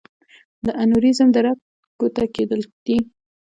[0.65, 1.57] د انوریزم د رګ
[1.99, 2.97] ګوټه کېدل دي.